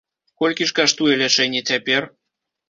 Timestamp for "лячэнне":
1.23-1.61